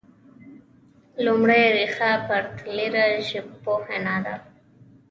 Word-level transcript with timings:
لومړۍ 1.25 1.63
ريښه 1.75 2.11
پرتلیره 2.27 3.05
ژبپوهنه 3.29 4.15
وه 4.23 4.35